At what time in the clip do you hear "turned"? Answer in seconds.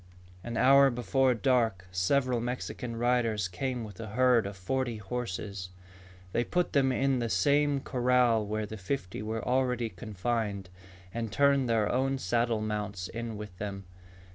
11.31-11.69